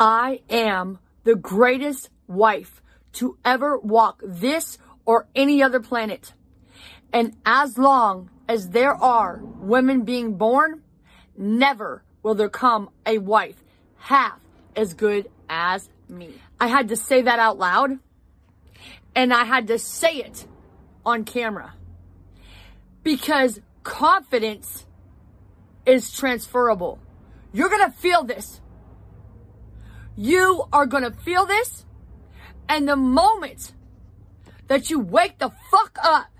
I 0.00 0.40
am 0.48 0.98
the 1.24 1.36
greatest 1.36 2.08
wife 2.26 2.82
to 3.12 3.36
ever 3.44 3.78
walk 3.78 4.22
this 4.24 4.78
or 5.04 5.28
any 5.36 5.62
other 5.62 5.78
planet. 5.78 6.32
And 7.12 7.36
as 7.44 7.76
long 7.76 8.30
as 8.48 8.70
there 8.70 8.94
are 8.94 9.40
women 9.42 10.04
being 10.04 10.36
born, 10.36 10.82
never 11.36 12.02
will 12.22 12.34
there 12.34 12.48
come 12.48 12.88
a 13.04 13.18
wife 13.18 13.62
half 13.96 14.40
as 14.74 14.94
good 14.94 15.30
as 15.50 15.90
me. 16.08 16.32
I 16.58 16.68
had 16.68 16.88
to 16.88 16.96
say 16.96 17.20
that 17.22 17.38
out 17.38 17.58
loud 17.58 17.98
and 19.14 19.34
I 19.34 19.44
had 19.44 19.66
to 19.66 19.78
say 19.78 20.16
it 20.16 20.46
on 21.04 21.24
camera 21.24 21.74
because 23.02 23.60
confidence 23.82 24.86
is 25.84 26.10
transferable. 26.12 26.98
You're 27.52 27.68
going 27.68 27.90
to 27.90 27.96
feel 27.96 28.22
this. 28.22 28.60
You 30.16 30.64
are 30.72 30.86
going 30.86 31.04
to 31.04 31.10
feel 31.10 31.46
this. 31.46 31.84
And 32.68 32.88
the 32.88 32.96
moment 32.96 33.72
that 34.68 34.90
you 34.90 35.00
wake 35.00 35.38
the 35.38 35.50
fuck 35.70 35.98
up 36.02 36.30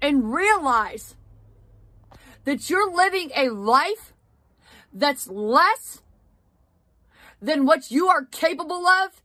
and 0.00 0.32
realize 0.32 1.16
that 2.44 2.70
you're 2.70 2.90
living 2.90 3.30
a 3.36 3.50
life 3.50 4.14
that's 4.92 5.28
less 5.28 6.02
than 7.42 7.66
what 7.66 7.90
you 7.90 8.08
are 8.08 8.24
capable 8.24 8.86
of 8.86 9.22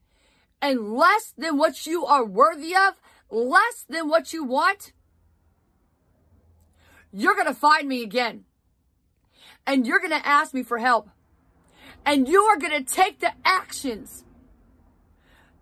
and 0.62 0.94
less 0.94 1.34
than 1.38 1.58
what 1.58 1.86
you 1.86 2.06
are 2.06 2.26
worthy 2.26 2.76
of, 2.76 2.96
less 3.30 3.86
than 3.88 4.10
what 4.10 4.34
you 4.34 4.44
want, 4.44 4.92
you're 7.14 7.36
going 7.36 7.48
to 7.48 7.54
find 7.54 7.88
me 7.88 8.04
again. 8.04 8.44
And 9.66 9.86
you're 9.86 10.00
going 10.00 10.12
to 10.12 10.28
ask 10.28 10.54
me 10.54 10.64
for 10.64 10.80
help. 10.80 11.10
And 12.06 12.28
you 12.28 12.42
are 12.44 12.58
going 12.58 12.84
to 12.84 12.94
take 12.94 13.20
the 13.20 13.34
actions 13.46 14.24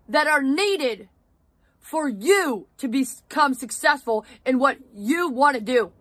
that 0.08 0.26
are 0.26 0.42
needed 0.42 1.08
for 1.78 2.08
you 2.08 2.66
to 2.78 2.88
become 2.88 3.54
successful 3.54 4.24
in 4.46 4.58
what 4.58 4.78
you 4.94 5.28
want 5.28 5.56
to 5.56 5.60
do. 5.60 5.92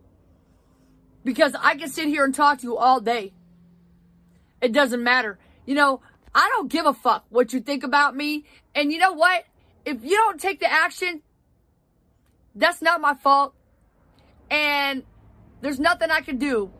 Because 1.24 1.56
I 1.60 1.76
can 1.76 1.90
sit 1.90 2.08
here 2.08 2.24
and 2.24 2.34
talk 2.34 2.60
to 2.60 2.64
you 2.64 2.78
all 2.78 3.00
day. 3.00 3.34
It 4.62 4.72
doesn't 4.72 5.04
matter. 5.04 5.38
You 5.66 5.76
know, 5.76 6.02
I 6.34 6.50
don't 6.54 6.72
give 6.72 6.86
a 6.86 6.94
fuck 6.94 7.26
what 7.30 7.54
you 7.54 7.60
think 7.60 7.84
about 7.84 8.16
me. 8.16 8.46
And 8.76 8.92
you 8.92 9.00
know 9.00 9.14
what? 9.14 9.46
If 9.86 10.04
you 10.04 10.16
don't 10.16 10.40
take 10.40 10.60
the 10.60 10.72
action, 10.72 11.22
that's 12.56 12.82
not 12.82 13.02
my 13.02 13.14
fault. 13.14 13.54
And 14.50 15.04
there's 15.62 15.80
nothing 15.80 16.12
I 16.12 16.22
can 16.22 16.38
do 16.38 16.72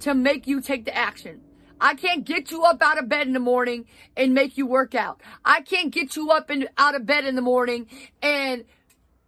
to 0.00 0.14
make 0.14 0.46
you 0.46 0.60
take 0.60 0.84
the 0.84 0.96
action. 0.96 1.40
I 1.80 1.94
can't 1.94 2.24
get 2.24 2.50
you 2.50 2.64
up 2.64 2.82
out 2.82 2.98
of 2.98 3.08
bed 3.08 3.26
in 3.26 3.32
the 3.32 3.40
morning 3.40 3.86
and 4.16 4.34
make 4.34 4.58
you 4.58 4.66
work 4.66 4.94
out. 4.94 5.20
I 5.44 5.60
can't 5.60 5.92
get 5.92 6.16
you 6.16 6.30
up 6.30 6.50
and 6.50 6.68
out 6.76 6.94
of 6.94 7.06
bed 7.06 7.24
in 7.24 7.34
the 7.34 7.42
morning 7.42 7.86
and 8.22 8.64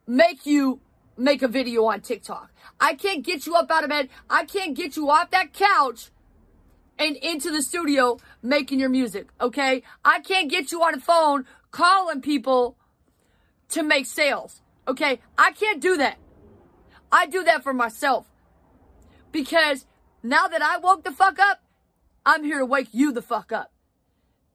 make 0.06 0.46
you 0.46 0.80
make 1.16 1.42
a 1.42 1.48
video 1.48 1.84
on 1.84 2.00
TikTok. 2.00 2.50
I 2.80 2.94
can't 2.94 3.24
get 3.24 3.46
you 3.46 3.54
up 3.54 3.70
out 3.70 3.84
of 3.84 3.90
bed. 3.90 4.08
I 4.28 4.44
can't 4.44 4.74
get 4.74 4.96
you 4.96 5.10
off 5.10 5.30
that 5.30 5.52
couch 5.52 6.10
and 6.98 7.16
into 7.16 7.50
the 7.50 7.62
studio 7.62 8.18
making 8.42 8.80
your 8.80 8.88
music, 8.88 9.28
okay? 9.40 9.82
I 10.04 10.20
can't 10.20 10.50
get 10.50 10.72
you 10.72 10.82
on 10.82 10.92
the 10.92 11.00
phone 11.00 11.46
calling 11.70 12.20
people 12.20 12.76
to 13.70 13.82
make 13.82 14.06
sales, 14.06 14.62
okay? 14.88 15.20
I 15.38 15.52
can't 15.52 15.80
do 15.80 15.96
that. 15.96 16.18
I 17.12 17.26
do 17.26 17.42
that 17.44 17.62
for 17.62 17.72
myself 17.72 18.26
because 19.32 19.86
now 20.22 20.46
that 20.46 20.62
I 20.62 20.78
woke 20.78 21.04
the 21.04 21.12
fuck 21.12 21.38
up, 21.38 21.60
I'm 22.24 22.44
here 22.44 22.58
to 22.58 22.66
wake 22.66 22.88
you 22.92 23.12
the 23.12 23.22
fuck 23.22 23.52
up. 23.52 23.72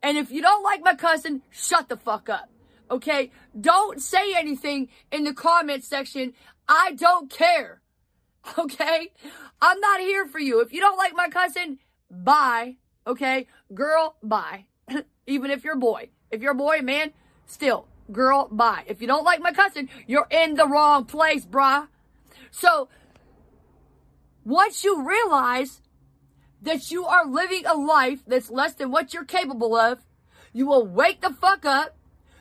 And 0.01 0.17
if 0.17 0.29
you 0.31 0.41
don't 0.41 0.63
like 0.63 0.83
my 0.83 0.95
cousin, 0.95 1.41
shut 1.49 1.89
the 1.89 1.97
fuck 1.97 2.29
up. 2.29 2.49
Okay? 2.91 3.31
Don't 3.59 4.01
say 4.01 4.35
anything 4.35 4.89
in 5.11 5.23
the 5.23 5.33
comment 5.33 5.83
section. 5.83 6.33
I 6.67 6.93
don't 6.93 7.29
care. 7.29 7.81
Okay? 8.59 9.11
I'm 9.59 9.79
not 9.79 10.01
here 10.01 10.27
for 10.27 10.37
you. 10.37 10.59
If 10.59 10.71
you 10.71 10.79
don't 10.79 10.97
like 10.97 11.15
my 11.15 11.29
cousin, 11.29 11.79
bye. 12.11 12.75
Okay? 13.07 13.47
Girl, 13.73 14.17
bye. 14.21 14.65
Even 15.27 15.49
if 15.49 15.63
you're 15.63 15.73
a 15.73 15.79
boy. 15.79 16.09
If 16.29 16.43
you're 16.43 16.51
a 16.51 16.55
boy, 16.55 16.81
man, 16.83 17.11
still, 17.47 17.87
girl, 18.11 18.47
bye. 18.51 18.83
If 18.85 19.01
you 19.01 19.07
don't 19.07 19.23
like 19.23 19.41
my 19.41 19.51
cousin, 19.51 19.89
you're 20.05 20.27
in 20.29 20.53
the 20.53 20.67
wrong 20.67 21.05
place, 21.05 21.43
brah. 21.43 21.87
So, 22.51 22.87
once 24.43 24.83
you 24.83 25.01
realize 25.01 25.81
that 26.65 26.91
you 26.91 27.05
are 27.05 27.25
living 27.25 27.65
a 27.65 27.75
life 27.75 28.19
that's 28.27 28.51
less 28.51 28.73
than 28.73 28.91
what 28.91 29.13
you're 29.13 29.23
capable 29.23 29.75
of, 29.75 29.99
you 30.51 30.67
will 30.67 30.85
wake 30.85 31.21
the 31.21 31.31
fuck 31.31 31.65
up. 31.65 31.95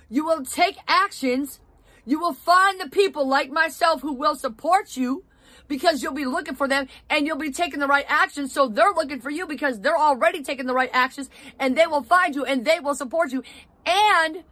You 0.09 0.25
will 0.25 0.45
take 0.45 0.77
actions. 0.87 1.61
You 2.05 2.21
will 2.21 2.35
find 2.35 2.81
the 2.81 2.89
people 2.89 3.27
like 3.27 3.51
myself 3.51 4.03
who 4.03 4.13
will 4.13 4.37
support 4.37 4.97
you 4.97 5.25
because 5.69 6.03
you'll 6.03 6.13
be 6.13 6.27
looking 6.27 6.55
for 6.55 6.69
them 6.69 6.89
and 7.09 7.27
you'll 7.27 7.39
be 7.39 7.51
taking 7.51 7.81
the 7.81 7.87
right 7.87 8.05
actions. 8.09 8.53
So 8.53 8.69
they're 8.69 8.93
looking 8.93 9.21
for 9.21 9.31
you 9.31 9.47
because 9.47 9.81
they're 9.81 9.97
already 9.97 10.43
taking 10.43 10.67
the 10.67 10.75
right 10.75 10.91
actions 10.93 11.31
and 11.59 11.77
they 11.77 11.87
will 11.87 12.03
find 12.03 12.35
you 12.35 12.45
and 12.45 12.65
they 12.65 12.81
will 12.81 12.95
support 12.95 13.33
you. 13.33 13.43
And 13.87 14.45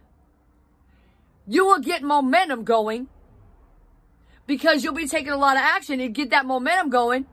you 1.47 1.66
will 1.66 1.81
get 1.81 2.03
momentum 2.03 2.65
going 2.65 3.09
because 4.47 4.84
you'll 4.84 4.94
be 4.94 5.09
taking 5.09 5.32
a 5.32 5.37
lot 5.37 5.56
of 5.56 5.62
action 5.62 6.00
and 6.00 6.15
get 6.15 6.31
that 6.31 6.47
momentum 6.47 6.91
going. 6.91 7.27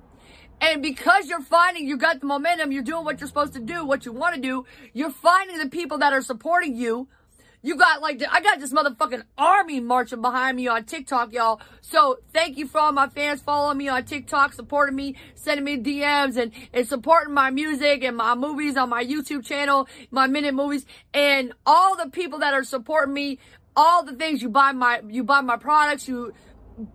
And 0.61 0.81
because 0.81 1.27
you're 1.27 1.41
finding 1.41 1.87
you 1.87 1.97
got 1.97 2.19
the 2.19 2.25
momentum, 2.25 2.71
you're 2.71 2.83
doing 2.83 3.05
what 3.05 3.19
you're 3.19 3.27
supposed 3.27 3.53
to 3.53 3.59
do, 3.59 3.85
what 3.85 4.05
you 4.05 4.11
want 4.11 4.35
to 4.35 4.41
do, 4.41 4.65
you're 4.93 5.11
finding 5.11 5.57
the 5.57 5.69
people 5.69 5.97
that 5.99 6.13
are 6.13 6.21
supporting 6.21 6.75
you. 6.75 7.07
You 7.61 7.75
got 7.75 8.01
like, 8.01 8.23
I 8.29 8.39
got 8.39 8.61
this 8.61 8.71
motherfucking 8.71 9.23
army 9.37 9.81
marching 9.81 10.21
behind 10.21 10.55
me 10.55 10.69
on 10.69 10.85
TikTok, 10.85 11.33
y'all. 11.33 11.59
So 11.81 12.19
thank 12.31 12.57
you 12.57 12.67
for 12.67 12.79
all 12.79 12.93
my 12.93 13.09
fans 13.09 13.41
following 13.41 13.77
me 13.77 13.89
on 13.89 14.05
TikTok, 14.05 14.53
supporting 14.53 14.95
me, 14.95 15.15
sending 15.35 15.65
me 15.65 15.77
DMs 15.77 16.37
and, 16.37 16.53
and 16.73 16.87
supporting 16.87 17.33
my 17.33 17.49
music 17.49 18.03
and 18.03 18.15
my 18.15 18.33
movies 18.33 18.77
on 18.77 18.89
my 18.89 19.03
YouTube 19.03 19.45
channel, 19.45 19.89
my 20.09 20.27
minute 20.27 20.53
movies 20.53 20.85
and 21.13 21.51
all 21.65 21.97
the 21.97 22.09
people 22.09 22.39
that 22.39 22.53
are 22.53 22.63
supporting 22.63 23.13
me, 23.13 23.39
all 23.75 24.05
the 24.05 24.13
things 24.13 24.41
you 24.41 24.49
buy 24.49 24.71
my, 24.71 25.01
you 25.09 25.25
buy 25.25 25.41
my 25.41 25.57
products, 25.57 26.07
you 26.07 26.33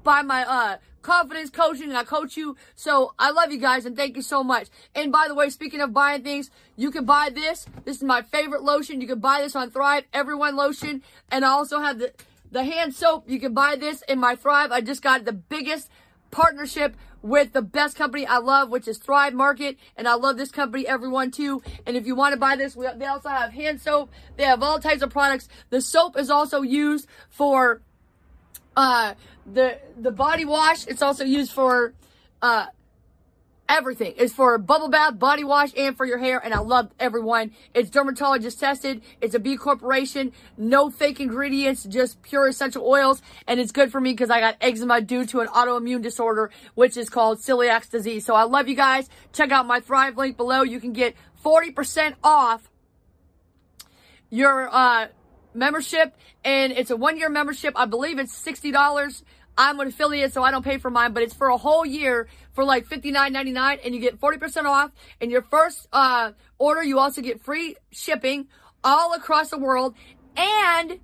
buy 0.03 0.23
my, 0.23 0.45
uh, 0.45 0.77
confidence 1.05 1.51
coaching 1.51 1.91
and 1.91 1.97
I 1.97 2.03
coach 2.03 2.37
you. 2.37 2.57
So 2.75 3.15
I 3.19 3.31
love 3.31 3.53
you 3.53 3.59
guys 3.59 3.87
and 3.87 3.97
thank 3.97 4.17
you 4.17 4.23
so 4.23 4.43
much. 4.43 4.69
And 4.95 5.13
by 5.13 5.27
the 5.29 5.35
way, 5.35 5.51
speaking 5.51 5.81
of 5.81 5.93
buying 5.93 6.25
things, 6.25 6.51
you 6.77 6.91
can 6.91 7.05
buy 7.05 7.31
this. 7.33 7.67
This 7.85 7.99
is 7.99 8.03
my 8.03 8.23
favorite 8.23 8.63
lotion. 8.63 9.01
You 9.01 9.07
can 9.07 9.21
buy 9.21 9.43
this 9.43 9.55
on 9.55 9.71
Thrive, 9.71 10.05
Everyone 10.13 10.57
Lotion. 10.57 11.03
And 11.31 11.45
I 11.45 11.49
also 11.49 11.79
have 11.79 11.99
the, 11.99 12.13
the 12.51 12.65
hand 12.65 12.95
soap. 12.95 13.25
You 13.29 13.39
can 13.39 13.55
buy 13.55 13.77
this 13.77 14.03
in 14.09 14.19
my 14.19 14.35
Thrive. 14.35 14.73
I 14.73 14.81
just 14.81 15.03
got 15.03 15.25
the 15.25 15.33
biggest 15.33 15.91
partnership 16.31 16.97
with 17.23 17.53
the 17.53 17.63
best 17.63 17.97
company 17.97 18.27
I 18.27 18.39
love, 18.39 18.71
which 18.71 18.89
is 18.89 18.99
Thrive 18.99 19.35
Market. 19.35 19.77
And 19.97 20.09
I 20.09 20.15
love 20.15 20.37
this 20.37 20.51
company, 20.51 20.87
everyone 20.87 21.31
too. 21.31 21.63
And 21.87 21.97
if 21.97 22.07
you 22.07 22.15
want 22.15 22.33
to 22.33 22.41
buy 22.41 22.57
this, 22.57 22.75
we, 22.75 22.87
they 22.97 23.07
also 23.07 23.29
have 23.29 23.53
hand 23.53 23.81
soap. 23.81 24.11
They 24.37 24.45
have 24.45 24.63
all 24.63 24.79
types 24.79 25.03
of 25.03 25.11
products. 25.11 25.49
The 25.71 25.81
soap 25.81 26.19
is 26.19 26.31
also 26.31 26.63
used 26.63 27.07
for 27.29 27.83
uh, 28.77 29.15
the 29.53 29.79
the 29.97 30.11
body 30.11 30.45
wash, 30.45 30.87
it's 30.87 31.03
also 31.03 31.25
used 31.25 31.53
for 31.53 31.95
uh, 32.43 32.67
everything. 33.69 34.15
It's 34.17 34.33
for 34.33 34.57
bubble 34.59 34.89
bath, 34.89 35.19
body 35.19 35.45
wash, 35.45 35.71
and 35.77 35.97
for 35.97 36.05
your 36.05 36.19
hair. 36.19 36.41
And 36.43 36.53
I 36.53 36.59
love 36.59 36.91
everyone. 36.99 37.53
It's 37.73 37.91
dermatologist 37.91 38.61
tested. 38.61 39.03
It's 39.21 39.35
a 39.35 39.39
B 39.39 39.57
corporation. 39.57 40.33
No 40.57 40.91
fake 40.91 41.21
ingredients, 41.21 41.85
just 41.85 42.23
pure 42.23 42.49
essential 42.49 42.87
oils. 42.87 43.23
And 43.47 43.61
it's 43.61 43.73
good 43.73 43.91
for 43.91 44.01
me 44.01 44.13
because 44.13 44.31
I 44.31 44.41
got 44.41 44.57
eczema 44.61 45.01
due 45.01 45.25
to 45.27 45.41
an 45.41 45.49
autoimmune 45.49 46.03
disorder, 46.03 46.51
which 46.75 46.97
is 46.97 47.09
called 47.09 47.39
celiac 47.39 47.91
disease. 47.91 48.25
So 48.25 48.35
I 48.35 48.45
love 48.45 48.69
you 48.69 48.77
guys. 48.77 49.09
Check 49.33 49.51
out 49.51 49.67
my 49.67 49.81
Thrive 49.81 50.17
link 50.17 50.37
below. 50.37 50.63
You 50.63 50.81
can 50.81 50.93
get 50.93 51.15
40% 51.45 52.15
off 52.23 52.71
your 54.31 54.69
uh, 54.73 55.09
membership 55.55 56.17
and 56.45 56.73
it's 56.73 56.91
a 56.91 56.97
one 56.97 57.19
year 57.19 57.29
membership. 57.29 57.75
I 57.77 57.87
believe 57.87 58.19
it's 58.19 58.35
$60. 58.45 59.23
I'm 59.57 59.79
an 59.79 59.89
affiliate, 59.89 60.33
so 60.33 60.43
I 60.43 60.51
don't 60.51 60.65
pay 60.65 60.79
for 60.79 60.91
mine, 60.91 61.13
but 61.13 61.23
it's 61.23 61.35
for 61.35 61.49
a 61.49 61.57
whole 61.57 61.87
year 61.87 62.27
for 62.53 62.65
like 62.65 62.87
$59.99 62.87 63.81
and 63.85 63.95
you 63.95 64.01
get 64.01 64.21
40% 64.21 64.65
off. 64.65 64.91
And 65.21 65.31
your 65.31 65.43
first, 65.43 65.87
uh, 65.93 66.33
order, 66.59 66.83
you 66.83 66.99
also 66.99 67.23
get 67.23 67.41
free 67.41 67.77
shipping 67.91 68.49
all 68.83 69.15
across 69.15 69.51
the 69.51 69.59
world. 69.59 69.95
And, 70.37 70.99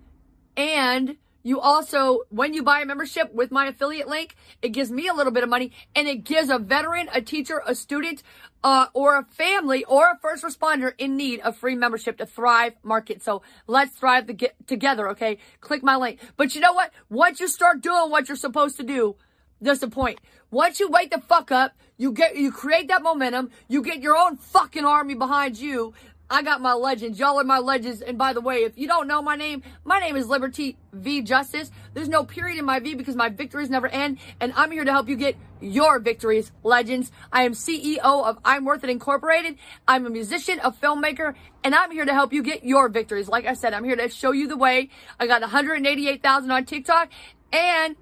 and 0.56 1.16
you 1.42 1.60
also, 1.60 2.20
when 2.28 2.54
you 2.54 2.62
buy 2.62 2.80
a 2.80 2.86
membership 2.86 3.32
with 3.32 3.50
my 3.50 3.66
affiliate 3.66 4.08
link, 4.08 4.36
it 4.62 4.70
gives 4.70 4.90
me 4.90 5.08
a 5.08 5.14
little 5.14 5.32
bit 5.32 5.42
of 5.42 5.48
money 5.48 5.72
and 5.94 6.06
it 6.06 6.24
gives 6.24 6.50
a 6.50 6.58
veteran, 6.58 7.08
a 7.14 7.20
teacher, 7.20 7.62
a 7.66 7.74
student, 7.74 8.22
uh, 8.62 8.86
or 8.92 9.16
a 9.16 9.24
family 9.24 9.84
or 9.84 10.10
a 10.10 10.18
first 10.20 10.44
responder 10.44 10.92
in 10.98 11.16
need 11.16 11.40
of 11.40 11.56
free 11.56 11.74
membership 11.74 12.18
to 12.18 12.26
Thrive 12.26 12.74
Market. 12.82 13.22
So 13.22 13.42
let's 13.66 13.92
thrive 13.94 14.26
to 14.26 14.34
get 14.34 14.54
together, 14.66 15.08
okay? 15.10 15.38
Click 15.60 15.82
my 15.82 15.96
link. 15.96 16.20
But 16.36 16.54
you 16.54 16.60
know 16.60 16.74
what? 16.74 16.92
Once 17.08 17.40
you 17.40 17.48
start 17.48 17.80
doing 17.80 18.10
what 18.10 18.28
you're 18.28 18.36
supposed 18.36 18.76
to 18.76 18.82
do, 18.82 19.16
there's 19.60 19.80
the 19.80 19.88
point. 19.88 20.20
Once 20.50 20.80
you 20.80 20.88
wake 20.88 21.10
the 21.10 21.20
fuck 21.20 21.52
up, 21.52 21.72
you 21.96 22.12
get, 22.12 22.36
you 22.36 22.50
create 22.50 22.88
that 22.88 23.02
momentum, 23.02 23.50
you 23.68 23.82
get 23.82 24.00
your 24.00 24.16
own 24.16 24.36
fucking 24.36 24.84
army 24.84 25.14
behind 25.14 25.58
you. 25.58 25.94
I 26.30 26.42
got 26.42 26.60
my 26.60 26.74
legends. 26.74 27.18
Y'all 27.18 27.40
are 27.40 27.44
my 27.44 27.58
legends. 27.58 28.02
And 28.02 28.16
by 28.16 28.32
the 28.32 28.40
way, 28.40 28.58
if 28.58 28.78
you 28.78 28.86
don't 28.86 29.08
know 29.08 29.20
my 29.20 29.34
name, 29.34 29.64
my 29.84 29.98
name 29.98 30.14
is 30.14 30.28
Liberty 30.28 30.78
V 30.92 31.22
Justice. 31.22 31.72
There's 31.92 32.08
no 32.08 32.22
period 32.22 32.56
in 32.56 32.64
my 32.64 32.78
V 32.78 32.94
because 32.94 33.16
my 33.16 33.28
victories 33.28 33.68
never 33.68 33.88
end. 33.88 34.18
And 34.40 34.52
I'm 34.54 34.70
here 34.70 34.84
to 34.84 34.92
help 34.92 35.08
you 35.08 35.16
get 35.16 35.36
your 35.60 35.98
victories, 35.98 36.52
legends. 36.62 37.10
I 37.32 37.42
am 37.42 37.52
CEO 37.52 37.98
of 37.98 38.38
I'm 38.44 38.64
Worth 38.64 38.84
It 38.84 38.90
Incorporated. 38.90 39.56
I'm 39.88 40.06
a 40.06 40.10
musician, 40.10 40.60
a 40.62 40.70
filmmaker, 40.70 41.34
and 41.64 41.74
I'm 41.74 41.90
here 41.90 42.04
to 42.04 42.14
help 42.14 42.32
you 42.32 42.44
get 42.44 42.64
your 42.64 42.88
victories. 42.88 43.28
Like 43.28 43.46
I 43.46 43.54
said, 43.54 43.74
I'm 43.74 43.84
here 43.84 43.96
to 43.96 44.08
show 44.08 44.30
you 44.30 44.46
the 44.46 44.56
way. 44.56 44.90
I 45.18 45.26
got 45.26 45.40
188,000 45.40 46.50
on 46.50 46.64
TikTok 46.64 47.10
and 47.52 47.96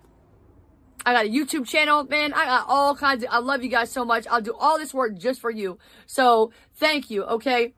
I 1.06 1.14
got 1.14 1.24
a 1.24 1.28
YouTube 1.30 1.66
channel, 1.66 2.04
man. 2.04 2.34
I 2.34 2.44
got 2.44 2.66
all 2.68 2.94
kinds 2.94 3.24
of, 3.24 3.30
I 3.32 3.38
love 3.38 3.62
you 3.62 3.70
guys 3.70 3.90
so 3.90 4.04
much. 4.04 4.26
I'll 4.30 4.42
do 4.42 4.54
all 4.54 4.76
this 4.78 4.92
work 4.92 5.16
just 5.16 5.40
for 5.40 5.50
you. 5.50 5.78
So 6.06 6.52
thank 6.74 7.10
you. 7.10 7.24
Okay. 7.24 7.72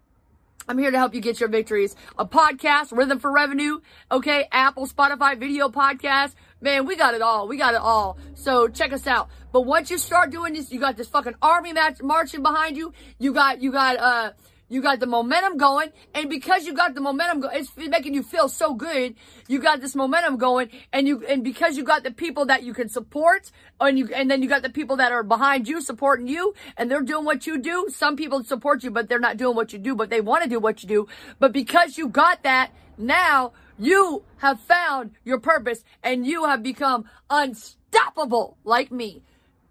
I'm 0.68 0.78
here 0.78 0.90
to 0.90 0.98
help 0.98 1.14
you 1.14 1.20
get 1.20 1.40
your 1.40 1.48
victories. 1.48 1.96
A 2.18 2.24
podcast, 2.24 2.96
Rhythm 2.96 3.18
for 3.18 3.32
Revenue, 3.32 3.80
okay? 4.10 4.46
Apple, 4.52 4.86
Spotify, 4.86 5.38
video 5.38 5.68
podcast. 5.68 6.34
Man, 6.60 6.86
we 6.86 6.96
got 6.96 7.14
it 7.14 7.22
all. 7.22 7.48
We 7.48 7.56
got 7.56 7.74
it 7.74 7.80
all. 7.80 8.18
So 8.34 8.68
check 8.68 8.92
us 8.92 9.06
out. 9.06 9.30
But 9.52 9.62
once 9.62 9.90
you 9.90 9.98
start 9.98 10.30
doing 10.30 10.52
this, 10.52 10.70
you 10.70 10.78
got 10.78 10.96
this 10.96 11.08
fucking 11.08 11.34
army 11.42 11.72
match 11.72 12.02
marching 12.02 12.42
behind 12.42 12.76
you. 12.76 12.92
You 13.18 13.32
got, 13.32 13.62
you 13.62 13.72
got, 13.72 13.96
uh, 13.98 14.32
you 14.70 14.80
got 14.80 15.00
the 15.00 15.06
momentum 15.06 15.56
going, 15.58 15.90
and 16.14 16.30
because 16.30 16.64
you 16.64 16.72
got 16.72 16.94
the 16.94 17.00
momentum, 17.00 17.40
go- 17.40 17.48
it's 17.52 17.76
making 17.76 18.14
you 18.14 18.22
feel 18.22 18.48
so 18.48 18.72
good. 18.72 19.16
You 19.48 19.58
got 19.58 19.80
this 19.80 19.96
momentum 19.96 20.36
going, 20.36 20.70
and 20.92 21.08
you 21.08 21.26
and 21.26 21.42
because 21.42 21.76
you 21.76 21.82
got 21.82 22.04
the 22.04 22.12
people 22.12 22.46
that 22.46 22.62
you 22.62 22.72
can 22.72 22.88
support, 22.88 23.50
and 23.80 23.98
you 23.98 24.08
and 24.14 24.30
then 24.30 24.42
you 24.42 24.48
got 24.48 24.62
the 24.62 24.70
people 24.70 24.96
that 24.96 25.10
are 25.10 25.24
behind 25.24 25.66
you 25.68 25.80
supporting 25.80 26.28
you, 26.28 26.54
and 26.76 26.88
they're 26.88 27.02
doing 27.02 27.24
what 27.24 27.48
you 27.48 27.58
do. 27.58 27.88
Some 27.90 28.14
people 28.14 28.44
support 28.44 28.84
you, 28.84 28.92
but 28.92 29.08
they're 29.08 29.18
not 29.18 29.36
doing 29.36 29.56
what 29.56 29.72
you 29.72 29.78
do, 29.80 29.96
but 29.96 30.08
they 30.08 30.20
want 30.20 30.44
to 30.44 30.48
do 30.48 30.60
what 30.60 30.84
you 30.84 30.88
do. 30.88 31.08
But 31.40 31.52
because 31.52 31.98
you 31.98 32.08
got 32.08 32.44
that, 32.44 32.70
now 32.96 33.52
you 33.76 34.22
have 34.36 34.60
found 34.60 35.10
your 35.24 35.40
purpose, 35.40 35.82
and 36.02 36.24
you 36.24 36.44
have 36.44 36.62
become 36.62 37.06
unstoppable, 37.28 38.56
like 38.62 38.92
me. 38.92 39.22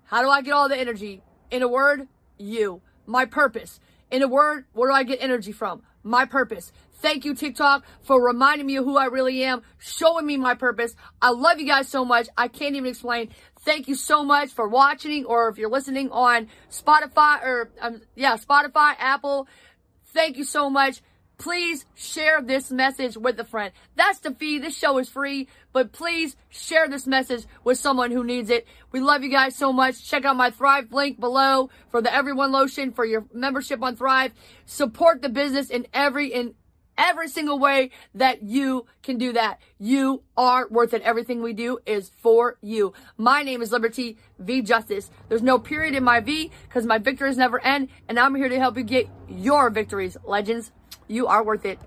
How 0.07 0.21
do 0.21 0.29
I 0.29 0.41
get 0.41 0.51
all 0.51 0.67
the 0.67 0.77
energy? 0.77 1.21
In 1.51 1.61
a 1.61 1.69
word, 1.69 2.09
you. 2.37 2.81
My 3.05 3.25
purpose. 3.25 3.79
In 4.11 4.21
a 4.23 4.27
word, 4.27 4.65
where 4.73 4.89
do 4.89 4.95
I 4.95 5.03
get 5.03 5.19
energy 5.21 5.51
from? 5.51 5.83
My 6.03 6.25
purpose. 6.25 6.71
Thank 7.01 7.23
you, 7.23 7.33
TikTok, 7.33 7.85
for 8.01 8.21
reminding 8.21 8.67
me 8.67 8.75
of 8.75 8.83
who 8.83 8.97
I 8.97 9.05
really 9.05 9.43
am, 9.43 9.61
showing 9.77 10.25
me 10.25 10.35
my 10.35 10.53
purpose. 10.53 10.95
I 11.21 11.29
love 11.29 11.59
you 11.59 11.67
guys 11.67 11.87
so 11.87 12.03
much. 12.03 12.27
I 12.37 12.49
can't 12.49 12.75
even 12.75 12.89
explain. 12.89 13.29
Thank 13.61 13.87
you 13.87 13.95
so 13.95 14.23
much 14.23 14.49
for 14.49 14.67
watching, 14.67 15.25
or 15.25 15.47
if 15.47 15.57
you're 15.57 15.69
listening 15.69 16.09
on 16.11 16.49
Spotify, 16.69 17.41
or 17.41 17.71
um, 17.79 18.01
yeah, 18.15 18.35
Spotify, 18.35 18.95
Apple. 18.99 19.47
Thank 20.07 20.37
you 20.37 20.43
so 20.43 20.69
much. 20.69 21.01
Please 21.37 21.85
share 21.95 22.41
this 22.41 22.69
message 22.69 23.15
with 23.15 23.39
a 23.39 23.45
friend. 23.45 23.71
That's 23.95 24.19
the 24.19 24.33
fee. 24.33 24.59
This 24.59 24.77
show 24.77 24.97
is 24.97 25.07
free, 25.07 25.47
but 25.73 25.91
please 25.91 26.35
share 26.49 26.87
this 26.87 27.07
message 27.07 27.45
with 27.63 27.77
someone 27.77 28.11
who 28.11 28.23
needs 28.23 28.49
it. 28.49 28.67
We 28.91 28.99
love 28.99 29.23
you 29.23 29.29
guys 29.29 29.55
so 29.55 29.71
much. 29.71 30.07
Check 30.07 30.25
out 30.25 30.35
my 30.35 30.49
Thrive 30.49 30.91
link 30.91 31.19
below 31.19 31.69
for 31.89 32.01
the 32.01 32.13
Everyone 32.13 32.51
lotion 32.51 32.91
for 32.91 33.05
your 33.05 33.25
membership 33.33 33.81
on 33.83 33.95
Thrive. 33.95 34.31
Support 34.65 35.21
the 35.21 35.29
business 35.29 35.69
in 35.69 35.87
every 35.93 36.27
in 36.33 36.55
every 36.99 37.29
single 37.29 37.57
way 37.57 37.91
that 38.13 38.43
you 38.43 38.85
can 39.01 39.17
do 39.17 39.33
that. 39.33 39.59
You 39.79 40.21
are 40.35 40.67
worth 40.69 40.93
it. 40.93 41.01
Everything 41.01 41.41
we 41.41 41.53
do 41.53 41.79
is 41.85 42.11
for 42.17 42.57
you. 42.61 42.93
My 43.17 43.41
name 43.41 43.61
is 43.61 43.71
Liberty 43.71 44.17
V 44.37 44.61
Justice. 44.61 45.09
There's 45.29 45.41
no 45.41 45.57
period 45.57 45.95
in 45.95 46.03
my 46.03 46.19
V 46.19 46.51
because 46.67 46.85
my 46.85 46.97
victories 46.97 47.37
never 47.37 47.63
end, 47.63 47.87
and 48.07 48.19
I'm 48.19 48.35
here 48.35 48.49
to 48.49 48.59
help 48.59 48.77
you 48.77 48.83
get 48.83 49.07
your 49.29 49.69
victories, 49.69 50.17
legends. 50.25 50.71
You 51.07 51.27
are 51.27 51.43
worth 51.43 51.65
it. 51.65 51.79